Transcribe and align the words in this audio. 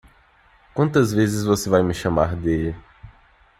Quantas 0.73 1.13
vezes 1.13 1.43
você 1.43 1.69
vai 1.69 1.83
me 1.83 1.93
chamar 1.93 2.35
de? 2.35 2.73